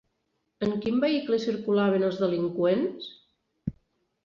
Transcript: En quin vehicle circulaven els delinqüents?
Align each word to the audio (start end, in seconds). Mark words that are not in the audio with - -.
En 0.67 0.71
quin 0.85 0.97
vehicle 1.03 1.39
circulaven 1.43 2.07
els 2.09 2.19
delinqüents? 2.23 3.13